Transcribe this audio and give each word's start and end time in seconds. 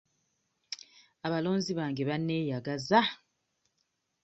Abalonzi 1.27 1.71
bange 1.79 2.03
banneeyagaza. 2.09 3.01